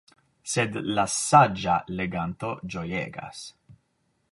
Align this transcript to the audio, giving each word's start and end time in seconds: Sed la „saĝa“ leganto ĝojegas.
Sed 0.53 0.79
la 0.99 1.03
„saĝa“ 1.15 1.77
leganto 1.99 2.51
ĝojegas. 2.77 3.45